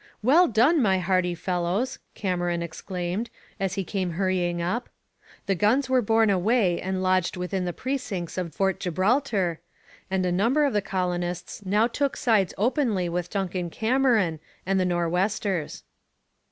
[0.23, 4.89] 'Well done, my hearty fellows,' Cameron exclaimed, as he came hurrying up.
[5.45, 9.59] The guns were borne away and lodged within the precincts of Fort Gibraltar,
[10.09, 14.85] and a number of the colonists now took sides openly with Duncan Cameron and the
[14.85, 15.83] Nor'westers.